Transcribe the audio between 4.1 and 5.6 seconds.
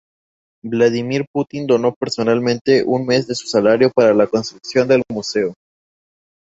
la construcción del museo.